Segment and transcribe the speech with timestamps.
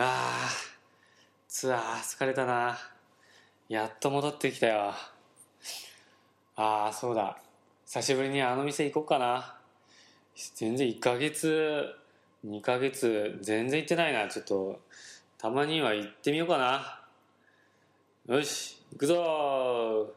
[0.00, 2.78] あーツアー疲れたな。
[3.68, 4.94] やっと戻ってきたよ。
[6.54, 7.36] ああそうだ。
[7.84, 9.56] 久しぶりにあの店行こうかな。
[10.54, 11.84] 全然1ヶ月
[12.46, 14.28] 2ヶ月全然行ってないな。
[14.28, 14.80] ちょっと
[15.36, 17.00] たまには行ってみようかな。
[18.36, 20.14] よし行くぞ。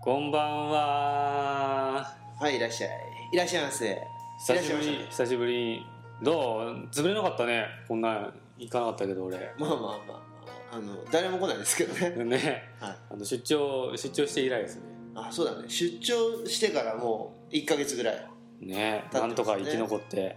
[0.00, 2.16] こんばんは。
[2.40, 2.90] はいいらっしゃい。
[3.34, 4.00] いらっしゃいませ。
[4.38, 6.88] 久しぶり久しぶりどう？
[6.90, 7.66] 潰れなかったね。
[7.86, 9.36] こんな行かなかったけど俺。
[9.58, 10.76] まあまあまあまあ。
[10.76, 12.24] あの誰も来ないですけどね。
[12.24, 12.62] ね。
[12.80, 12.96] はい。
[13.10, 14.82] あの出張出張して以来ですね。
[15.14, 15.68] あそうだね。
[15.68, 18.20] 出張してからもう1か月ぐらい、は
[18.60, 19.04] い、ねね。
[19.12, 20.36] なんとか生き残って。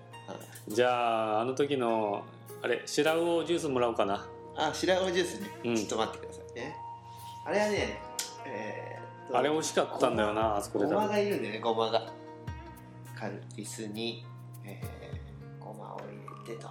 [0.68, 2.24] じゃああの時の
[2.62, 4.26] あれ白魚ジュースもらおうかな。
[4.55, 5.76] あ白魚ジュースね、うん。
[5.76, 6.76] ちょっと待ってくださいね。
[7.46, 8.02] あれはね
[8.46, 9.02] えー
[9.38, 12.12] あれ美味しかったんだよなあそこでごまがいるんだよねごまが。
[13.18, 14.26] カルピスに、
[14.66, 15.11] えー、
[16.52, 16.68] てと。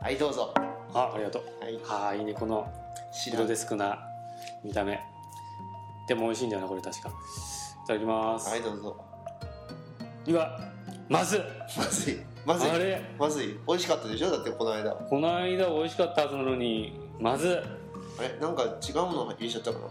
[0.00, 0.52] はいどうぞ。
[0.92, 1.64] あありがとう。
[1.64, 1.78] はい。
[1.88, 2.70] ああいいねこの
[3.12, 3.98] 白デスクな
[4.62, 5.00] 見た目。
[6.06, 7.08] でも美味しいんだよなこれ確か。
[7.08, 7.12] い
[7.86, 9.04] ただきます、はいどうぞ。
[10.26, 10.58] うわ
[11.08, 11.40] まずっ
[11.76, 12.18] まずい。
[12.46, 12.70] まずい。
[12.70, 13.02] あれ？
[13.18, 13.58] まずい。
[13.66, 14.30] 美味しかったでしょ？
[14.30, 14.90] だってこの間。
[14.92, 17.50] この間美味しかったはずなのにまずっ
[18.18, 18.38] あれ？
[18.40, 19.86] なんか違うもの入れちゃったかな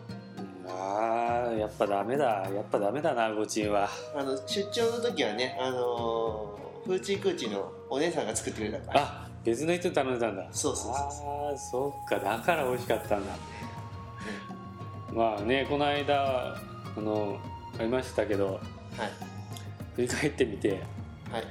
[0.66, 2.26] あーやっぱダメだ。
[2.26, 3.90] やっぱダメだなゴチンは。
[4.16, 9.02] あの出張の時はねあのー、フーチークーチーのお姉さんが作ってくれたから。
[9.02, 10.46] あ別の人に頼んでたんだ。
[10.52, 12.18] そうそうそうああそっか。
[12.20, 13.34] だから美味しかったんだ。
[15.14, 16.62] まあねこの間あ
[16.98, 17.38] の
[17.80, 18.60] ありましたけどはい。
[19.96, 20.70] 振り返ってみて、
[21.32, 21.44] はい。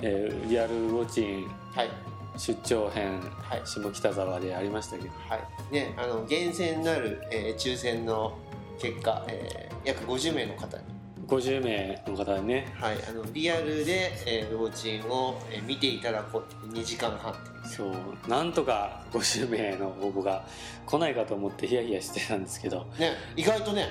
[0.00, 1.90] えーリアルウォッチンはい。
[2.36, 3.62] 出張編はい。
[3.64, 5.10] 下北沢でありましたけど。
[5.28, 5.36] は
[5.70, 5.72] い。
[5.72, 8.36] ねあの厳選なる、えー抽選の
[8.78, 10.82] 結果、えー約50名の方に
[11.28, 12.74] 50名の方にね。
[12.80, 17.34] はい、あのリアルで、えー、チンを、えー見ていただこうって2時間半
[17.64, 20.46] そうなんとか50名の応募が
[20.86, 22.86] 来ないかと思ってヒヤヒヤしてたんですけど。
[22.98, 23.88] ね意外とね、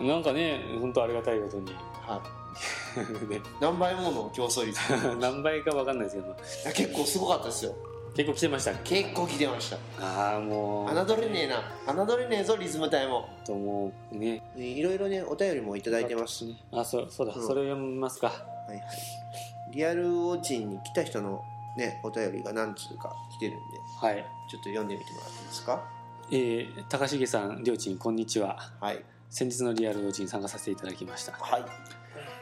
[0.00, 1.72] なんかね本当ありがたいことに。
[2.06, 2.22] は
[2.96, 3.40] い、 ね。
[3.60, 4.78] 何倍もの競争率。
[4.78, 6.28] い 何倍か分かんないですけど。
[6.64, 7.74] や結構すごかったですよ
[8.18, 8.74] 結構来てました。
[8.74, 9.76] 結構来てました。
[10.00, 10.92] ああもう。
[10.92, 11.42] 侮れね
[11.86, 12.04] えな。
[12.04, 13.28] 侮れねえぞリズム隊も。
[13.46, 14.42] ともうね。
[14.56, 16.44] いろいろねお便りもいただいてます。
[16.44, 17.46] ねあそうそうだ、うん。
[17.46, 18.26] それを読みますか。
[18.26, 18.34] は
[18.70, 18.82] いはい。
[19.72, 21.44] リアルウォッチンに来た人の
[21.76, 23.60] ねお便りが何通か来てるんで
[24.00, 24.26] はい。
[24.50, 25.84] ちょっと読んでみてもらっていいですか？
[26.32, 28.58] えー、高重さんりょうちんこんにちは。
[28.80, 29.04] はい。
[29.30, 31.64] 先日のリアルウォッチに参加させていただきました、はい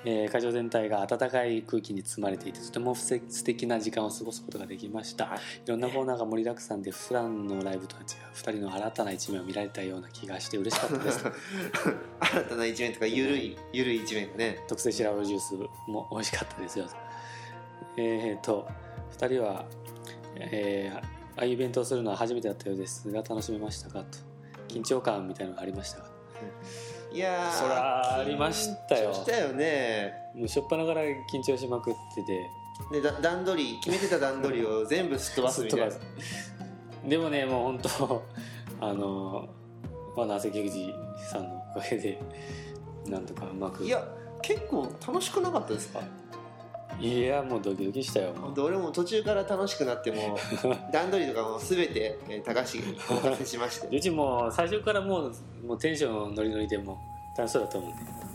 [0.04, 5.38] えー会場全体が温かい空気に包まれていてとても素敵な時間を過ごすことができました、はい。
[5.64, 11.24] いろんなコーナーが盛りだくさんで普段のライブとは違う2人の新たな一面を見られたような気がして嬉しかったです。
[12.20, 14.58] 新たな一面とかゆるいゆるい一面がね。
[14.68, 15.54] 特製白ジュース
[15.88, 16.86] も美味しかったですよ。
[17.96, 18.68] えー、と
[19.18, 19.64] 2人は、
[20.36, 24.00] えーああいうイベントをするのは初めてだったようですが楽しめましたか？
[24.00, 24.18] と。
[24.68, 26.06] 緊張感みたいなのがありましたが
[27.12, 29.12] いやーそらありましたよ。
[29.14, 30.12] したよね。
[30.34, 31.02] もう初っ端から
[31.32, 32.50] 緊張しまくってて。
[32.92, 35.94] でだ段取り決めてた段取りを 全部すっ飛ばすみたいな。
[37.08, 38.22] でもねもう本当
[38.80, 39.48] あの
[40.16, 40.92] まあなぜ藤
[41.30, 42.20] さんのおかげで
[43.06, 43.84] なんとかうまく。
[43.84, 44.06] いや
[44.42, 46.00] 結構楽しくなかったですか？
[47.00, 48.40] いやもうドキドキしたよもう。
[48.42, 50.38] 本当俺も途中から楽しくなっても
[50.92, 55.34] 段取りとかも全て、えー高橋にお任せしまして、ね、 うちもう最初からもう
[55.66, 56.98] もうテンションノリノリでも
[57.34, 58.26] う楽しそうだと思うんで。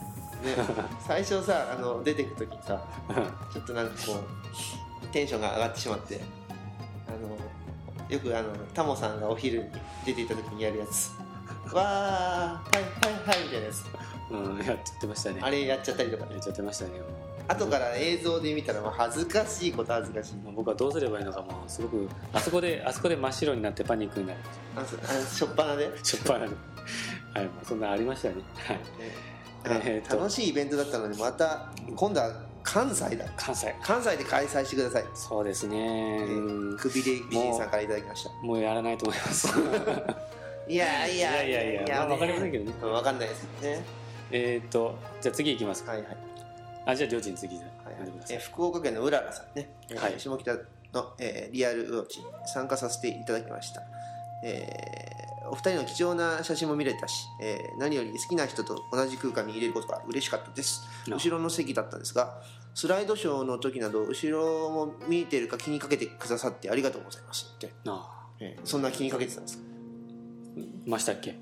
[0.99, 2.83] 最初さあの出てく時さ
[3.53, 4.13] ちょっとなんかこ
[5.03, 6.19] うテンションが上がってしまって
[7.07, 7.37] あの
[8.09, 9.69] よくあのタモさんがお昼に
[10.05, 11.11] 出ていた時にやるやつ。
[11.73, 13.85] わーはいはいはいみたいなやつ。
[14.31, 15.39] うんやっちゃってましたね。
[15.41, 16.33] あれやっちゃったりとかね。
[16.33, 16.91] やっちゃってましたね
[17.51, 20.33] 後から映像で見たらもう恥ずかしいこと恥ずかしい。
[20.55, 24.39] 僕はどうすればいいのかもうすごくあそこであそこで真っ白になってパニックになる。
[24.75, 25.93] あそあのしょっぱなで、ね。
[26.03, 26.51] しょっぱなで
[27.33, 28.35] はいもうそんなありましたね。
[28.55, 28.79] はい。
[29.85, 30.17] えーと。
[30.17, 32.31] 楽しいイベントだったのにまた今度は
[32.63, 33.25] 関西だ。
[33.35, 33.75] 関西。
[33.81, 35.05] 関西で開催してください。
[35.13, 36.25] そうですね。
[36.27, 36.77] うん。
[36.77, 38.29] くびれ美人さんからいただきました。
[38.45, 39.47] もうやらないと思います。
[40.67, 41.63] いやいやいや。
[41.63, 42.73] いやいやまあわかりませんけどね。
[42.79, 43.83] 分かんないですね。
[44.31, 45.83] えっとじゃあ次行きます。
[45.83, 46.17] かはいはい
[46.85, 48.37] あじゃあ両親次ではい読んでください。
[48.37, 50.53] えー福岡県のうららさんね、えーはい下北
[50.93, 53.83] の、えーリアルウォッチに参加させていただきました、
[54.43, 60.81] えーお二人の貴重な写真も見れたし、えー何より好きな人と同じ空間に入れることが嬉しかったです。
[61.09, 62.41] あ後ろの席だったんですが
[62.73, 67.51] スライドショーの時など後ろも見てるか気にかけてくださってありがとうございます。
[67.55, 69.63] って、あえーそんな気にかけてたんですか？
[69.65, 71.35] あましたっけ？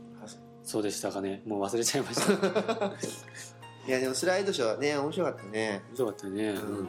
[0.63, 1.41] そうでしたかね。
[1.45, 2.91] もう忘れちゃいました
[3.87, 5.81] いやでもスライドショーはね面白かったね。
[5.97, 6.49] よかったね。
[6.49, 6.57] うん。
[6.57, 6.85] うんうん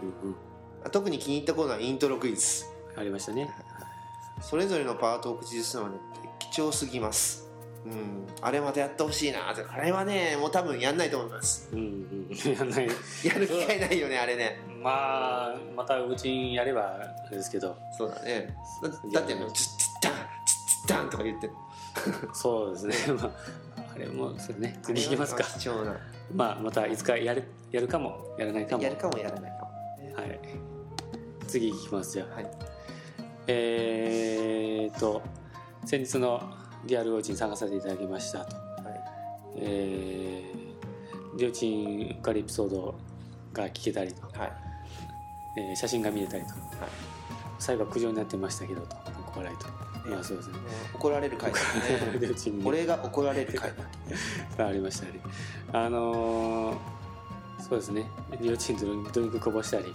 [0.92, 2.64] 特に気に入ったコーナーはイントロクイズ。
[2.96, 3.50] ありましたね。
[4.40, 6.00] それぞれのパートを口にするのはね
[6.38, 7.46] 貴重すぎます。
[7.84, 8.26] うん。
[8.40, 9.50] あれまたやってほしいな。
[9.50, 11.69] あれはねもう多分やんないと思います。
[11.72, 12.28] うんうん。
[12.50, 12.88] やんない。
[13.25, 14.58] やる機会ないよねあれね。
[14.82, 17.76] まあまたうちにやればあれですけど。
[17.98, 18.54] そうだね。
[18.82, 19.64] だだってツッツ
[20.00, 20.12] ッダン
[20.46, 21.52] ツッツッダンとか言ってる
[22.32, 24.78] そうですねまああれもそうね。
[24.82, 25.44] 次いきますか。
[25.44, 25.96] 貴重な。
[26.34, 28.82] まあまたいつかやるやるかもやらないかも。
[28.82, 30.22] やるかもやらないかも。
[30.22, 30.40] はい。
[31.46, 32.50] 次いきますじゃあはい。
[33.46, 35.22] えー、と
[35.84, 36.40] 先日の
[36.87, 39.00] リアルウォッチに参加させていただきましたと、はい。
[39.56, 42.94] えー、りょーちんうっかりエピソード
[43.52, 44.52] が聞けたりと、はい。
[45.58, 46.60] えー写真が見れたりと、はい。
[47.58, 49.66] 最後は苦情になってましたけどと怒笑いと、
[50.05, 50.55] ねまあそうですね。
[50.94, 52.19] 怒られる回だね。
[52.20, 52.67] りょーちんに。
[52.67, 53.73] 俺が怒られる回
[54.56, 55.20] だ ありましたね
[55.73, 56.76] あのー
[57.61, 58.11] そうですね。
[58.41, 59.93] りょーちんとドリンクこぼしたり。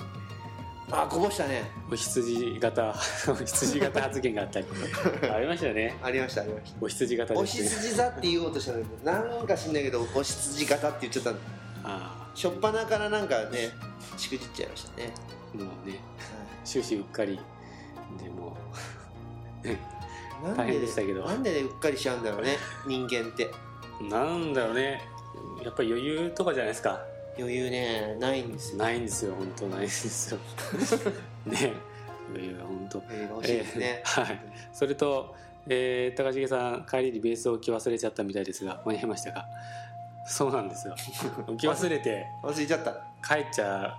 [0.92, 1.63] あこぼしたね。
[1.92, 2.90] お羊型
[3.28, 4.68] お羊型発言があったり。
[5.34, 5.98] ありましたよね。
[6.04, 6.78] ありましたありました。
[6.80, 7.46] お羊型ね。
[7.46, 11.38] 羊座って言おうとしたんだけどなんか知んないけどお羊型って言っちゃったの。
[11.84, 13.72] あしょっぱなからなんかね
[14.18, 15.13] しくじっちゃいましたね、
[15.56, 16.00] あもうね
[16.63, 17.40] 終始うっかり。
[18.22, 18.51] でもう
[20.56, 21.25] 大変でしたけど。
[21.25, 23.50] なんでうっかりしちゃうんだろうね人間って。
[24.01, 25.01] なんだろうね。
[25.63, 27.00] やっぱり余裕とかじゃないですか。
[27.38, 28.77] 余裕ねないんですよ。
[28.77, 29.33] ないんですよ。
[29.35, 30.39] 本当ないんですよ。
[31.45, 31.73] ね。
[32.31, 33.00] 余裕が本当。
[33.00, 34.41] 余裕が欲しいですね、えーはい。
[34.73, 35.35] それと、
[35.67, 39.45] えー高重さん帰りにベースを置き忘れちゃったみたいですが間に合いましたか？
[40.27, 40.95] そうなんですよ。
[41.47, 42.25] 置き忘れて。
[42.44, 42.91] 忘れちゃった。
[43.27, 43.95] 帰っちゃ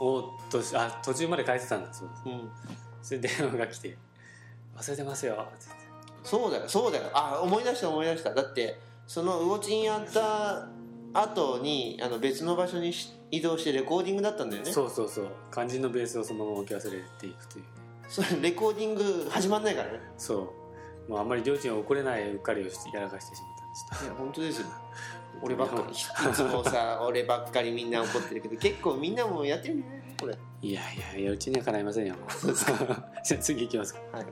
[0.00, 2.02] おうとしあ途中まで帰ってたんです。
[2.04, 2.50] ようん。
[3.02, 3.96] それで電話が来て
[4.76, 5.46] 「忘れてますよ」
[6.24, 7.10] そうだよそうだよ。
[7.12, 8.34] あ思い出した思い出した。
[8.34, 10.68] だってその魚ちんやった
[11.12, 14.72] 後にあの別の場所にし移動してレコーディングだったんだよね。
[14.72, 15.28] そうそうそう。
[15.52, 17.64] 肝心のベースをそのまま置き忘れていくという。
[17.64, 17.68] ね
[18.08, 20.00] それレコーディング始まんないからね。
[20.16, 20.54] そ
[21.08, 21.10] う。
[21.10, 24.04] もうあんまり両親を怒れないうっかりをしやらかしてしまったんです。
[24.04, 24.66] いや本当ですよ。
[25.42, 30.38] 俺ばっかりいつもさ俺ばっかりみんな怒ってるけど結構みんなもやってるんじゃないこれ。
[30.62, 32.14] いやいやいやうちにはかないませんよ
[33.24, 34.00] じゃあ次行きますか。
[34.12, 34.26] はい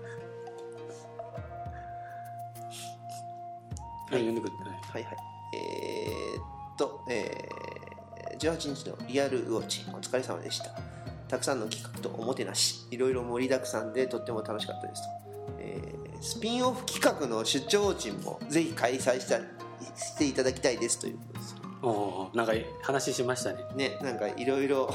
[4.18, 4.80] 読んでくれはい？
[4.92, 5.16] はいはい。
[5.54, 10.70] えー、っと、えー、18日のリアルウォッチお疲れ様でした。
[11.28, 15.08] たくさんの企画とおもてなしいろいろ盛りだくさんでとっても楽しかったですと、
[15.58, 19.42] えースピンオフ企画の出張ウォッチンもぜひ開催したい
[19.96, 23.64] していただきたいですということですおおなんか話しましたね。
[23.74, 24.92] ねなんかいろいろ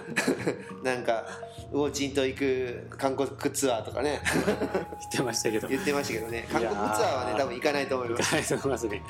[0.82, 1.26] なんか
[1.70, 4.22] ウォッチンと行く韓国ツアーとかね。
[4.46, 5.68] 言ってましたけど。
[5.68, 6.48] 言ってましたけどね。
[6.50, 8.34] 韓国ツアーはね多分行かないと思います。
[8.34, 9.02] はいと思いますね。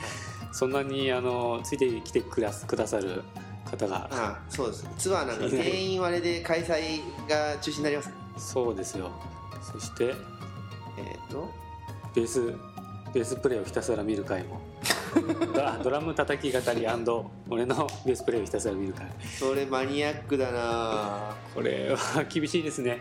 [0.53, 3.23] そんなにあのついてきてくだくださる
[3.65, 3.97] 方が。
[3.97, 4.89] ああそうです。
[4.99, 9.13] ツアーなんか定員割れで開催が中止になりますそうですよ。
[9.63, 10.07] そして
[10.99, 11.49] えっ、と。
[12.17, 12.55] ベース
[13.13, 14.61] ベースプレイをひたすら見る回も。
[14.83, 14.96] あ
[15.83, 16.87] ドラム叩き語り
[17.49, 19.07] 俺のベースプレイをひたすら見る回
[19.39, 21.35] それマニアックだな。
[21.55, 23.01] これは厳しいですね。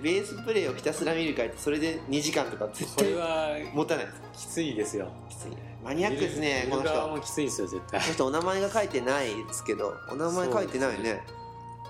[0.00, 4.06] ベースプレイをひたすら見る会ってそれで2時間とか絶対これは持たない。
[4.32, 5.08] きついですよ。
[5.28, 5.48] きつい。
[5.84, 7.08] マニアックですね見この人。
[7.08, 8.00] もきついですよ絶対。
[8.00, 11.20] の人お名前が書いてないですけどお名前書いてないね。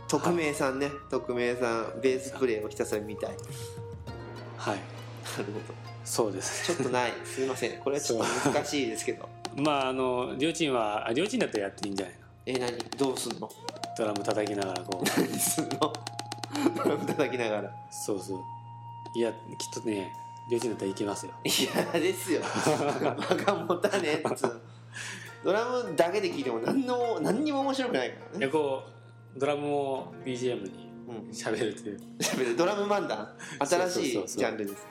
[0.09, 0.91] 匿名さんね。
[1.09, 3.31] 匿名さんベースプレイをひたすら見たい。
[3.31, 3.41] なる
[4.57, 4.79] はい
[5.37, 5.49] ほど。
[6.05, 6.67] そうです。
[6.75, 7.13] ちょっとない。
[7.25, 7.79] すいません。
[7.79, 12.21] これはちょっと難しいですけどまああのりょーちんはありょーちんだったらやっていいんじゃないの？
[12.47, 12.79] え何？
[12.99, 13.49] どうすんの？
[13.99, 15.21] ドラム叩きながらこう。
[15.21, 15.93] 何すんの？
[17.07, 17.71] 叩きながら。
[17.91, 18.39] そうそう。
[19.17, 19.37] いやきっ
[19.83, 20.13] とね
[20.49, 21.33] りょーちんだったらいけますよ。
[21.45, 21.49] い
[21.95, 22.41] やですよ。
[22.43, 24.45] 間が持たねえっつ
[25.45, 28.39] ドラムだけで聴いても何の何にも面白くないからね。
[28.39, 28.83] いやこ
[29.37, 31.31] うドラムを BGM にうん。
[31.31, 32.01] 喋るという。
[32.21, 32.57] 喋る。
[32.57, 33.29] ドラム漫談？
[33.59, 34.39] 新しいそうそうそうそう。
[34.39, 34.87] ジャンルです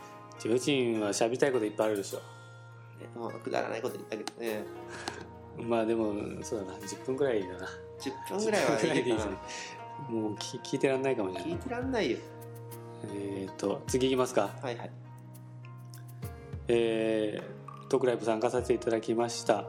[0.46, 2.20] りょーちんは喋りたいこといっぱいあるでしょ。
[2.20, 2.24] ね
[3.16, 4.64] まあくだらないこと言ったけどね。
[5.58, 6.14] まあでも
[6.44, 6.74] そうだな。
[6.74, 7.68] 10分くらいだな。
[8.00, 9.34] 10分ぐらいはいいですね
[10.10, 12.18] もう聞聞いてらんないかもしれない聞いてらんないよ。
[13.14, 14.50] えっ、と次いきますか。
[14.62, 14.92] はいはい。
[16.68, 19.66] えー、トークライブ参加させていただきました。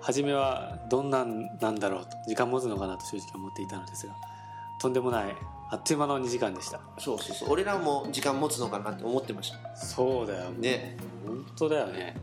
[0.00, 4.14] 初めはどんなんなんだろうと時間持つのかなと正直思っていたのですが
[4.80, 5.34] とんでもない
[5.68, 6.80] あっという間の2時間でした。
[6.98, 7.48] そうそうそう。
[7.50, 9.76] 俺らも時間持つのかなって思ってました。
[9.76, 10.50] そうだよ。
[10.50, 10.96] ね。
[11.26, 12.14] 本当だよね、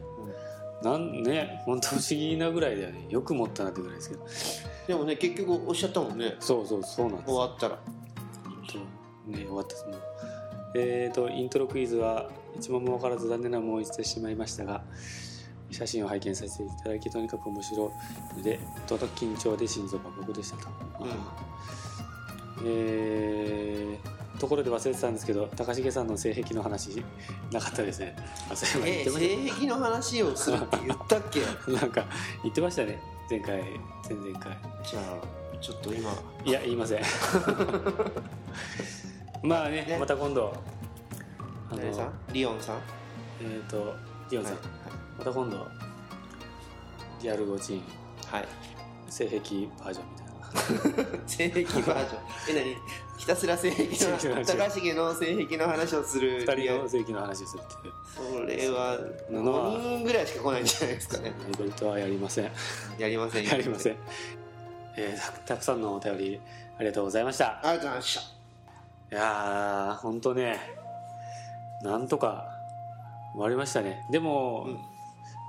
[0.84, 3.06] なんね本当不思議なぐらいだよね。
[3.10, 4.26] よく持ったなってぐらいですけど。
[4.88, 6.36] でもね結局おっしゃったもんね。
[6.40, 7.30] そうそうそうなんです。
[7.30, 7.76] 終わったら。
[7.76, 8.78] と
[9.32, 9.86] ね終わったです。
[9.88, 10.02] もう。
[10.76, 14.84] えーとイントロクイズは一問も分からず残念な思いをしてしまいましたが
[15.70, 17.92] 写真を拝見させていただきとにかく面白
[18.34, 20.70] いのでと緊張で心臓バクバクでしたと、
[22.62, 22.68] うん。
[22.68, 27.04] えーところで忘れてたんですけど高重さんの性癖の話
[27.52, 28.16] なかったですね。
[28.52, 31.42] あそういえば言ってましえ性癖の話をするって言ったっけ？
[31.42, 32.06] た なんか
[32.44, 33.00] 言ってましたね。
[33.30, 33.62] 前回
[34.10, 34.58] 前々回。
[34.84, 36.12] じゃあちょっと今。
[36.46, 37.02] いや言いません。
[39.44, 39.98] まあねね。
[40.00, 40.54] また今度。
[41.70, 42.12] あの誰さん？
[42.34, 42.78] リオンさん？
[43.42, 43.94] えっ、と
[44.30, 44.64] リオンさん、はい
[45.20, 45.68] また今度
[47.22, 47.84] リアルゴチン。
[48.28, 48.48] はい。
[49.10, 49.44] 性癖バー
[49.94, 50.23] ジョンみたいな
[51.26, 52.22] 性癖バージョン。
[52.58, 52.78] え何？
[53.18, 56.42] ひたすら性癖の高重の性癖の話をする。
[56.42, 57.74] 二人の性癖の話をするって
[58.16, 61.34] それはのは5人ぐらいしか来ないんじゃないですかね。
[61.54, 62.52] イベントはやりません。
[62.98, 63.46] やりません。
[63.46, 63.98] やりません、
[64.98, 66.42] えーたたくさんのお便り
[66.78, 67.60] ありがとうございました。
[67.62, 68.22] ありがとうございました。
[69.16, 70.60] いやー本当ね
[71.84, 72.46] なんとか
[73.34, 74.06] 終わりましたね。
[74.10, 74.94] でも、うん。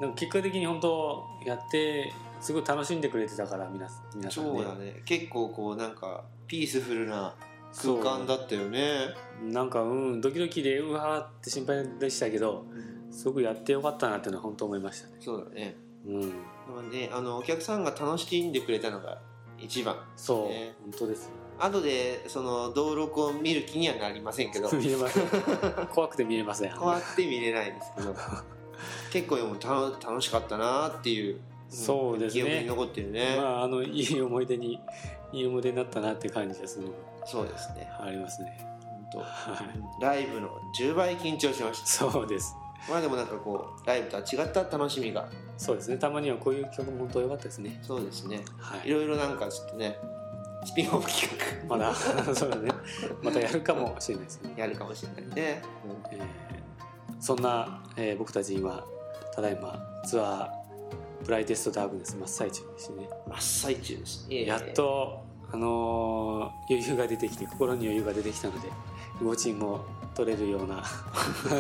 [0.01, 4.53] なんか結果的に本当やってすごい楽しんでくれてたから皆皆さんね。
[4.53, 5.03] そうだね。
[5.05, 7.35] 結構こうなんかピースフルな
[7.83, 9.09] 空間だったよね。
[9.43, 12.67] なんかうんドキドキでうわーって心配でしたけど
[13.11, 15.15] すごくやってよかったなっていうのは本当思いましたね。
[15.21, 15.77] そうだね。
[16.07, 16.21] うん。
[16.21, 16.27] で
[16.75, 19.19] もねあのお客さんが楽しんでくれたのが
[19.59, 24.71] 一番そう、ね本当です後でその登録を見る気にはなりませんけど。
[24.73, 25.27] 見れません。
[25.95, 26.77] 怖くて見れません。
[26.77, 28.15] 怖って見れないんですけど。
[29.13, 31.41] 結構でも楽楽しかったなっていう
[31.75, 32.43] そうですね。
[32.43, 34.81] 記憶に残ってるね、まああのいい思い出に
[35.33, 36.87] いい思い出になったなって感じですね
[37.27, 37.91] そうですね。
[38.01, 38.59] ありますね。
[39.13, 39.81] 本はい。
[40.01, 41.87] 当ライブの10倍緊張しました。
[42.11, 42.55] そうです。
[42.89, 45.29] まあでもなんかこうライブとは違った楽しみが。
[45.57, 45.97] そうですね。
[45.99, 47.79] たまにはこういう曲も本当良かったですね。
[47.83, 48.43] そうですね。
[48.59, 48.89] はい。
[48.89, 49.97] いろいろなんかちょっとね
[50.65, 51.29] スピンオフ企
[51.69, 51.95] まだ
[52.35, 52.71] そうだね。
[53.23, 56.25] またやるかもしれないですね、画やるかもしれないね、えー
[57.21, 58.85] そんな、えー僕たち今
[59.35, 60.64] ただいまツアー
[61.25, 63.09] ブライテストダークネス真っ最中ですね。
[63.29, 64.29] 真っ最中です。
[64.29, 68.69] ねやっとあのー余裕が出てきて心に余裕が出てきたので
[69.23, 70.77] 動ちも取れるような。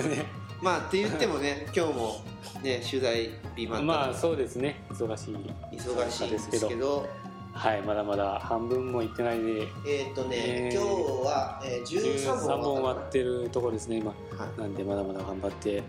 [0.02, 0.26] ね
[0.60, 2.16] まあって言ってもね 今日も
[2.62, 4.84] ね取材日ままあたそうですね。
[4.90, 5.34] 忙しい。
[5.76, 7.08] 忙しいんですけど。
[7.52, 9.68] はいまだまだ半分もいってないで。
[9.86, 14.10] えっ、とね、えー今日は、えー、13 13本本終わってるところですね今。
[14.10, 14.14] は
[14.56, 14.60] い。
[14.60, 15.82] なんでまだまだ頑張ってい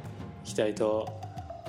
[0.44, 1.25] きたいと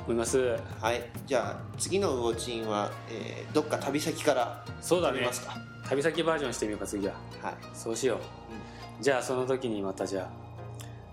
[0.07, 0.57] 思います。
[0.81, 5.23] はい、じゃあ次のウォチンは、えーどっか旅先からそうだね。
[5.23, 5.55] ますか。
[5.89, 7.15] 旅先バージョンしてみようか次は。
[7.43, 10.31] はい、そうしよう、じゃあその時にまたじゃあ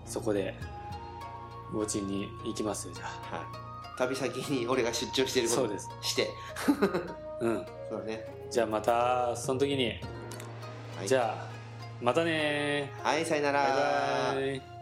[0.06, 0.54] そこで
[1.72, 2.88] ウォッチンに行きます。
[2.88, 3.36] よじゃあ。
[3.36, 3.46] はい、
[3.98, 5.90] 旅先に俺が出張してることそうです。
[6.02, 6.30] して。
[7.40, 7.66] うん。
[7.90, 8.24] そうだね。
[8.50, 9.88] じゃあまたその時に、
[10.96, 11.08] はい。
[11.08, 11.54] じゃあ
[12.00, 14.73] またねはいさよなバらイバイ